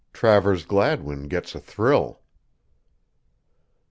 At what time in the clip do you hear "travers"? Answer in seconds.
0.13-0.65